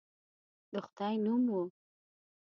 [0.71, 1.63] د خدای نوم وو.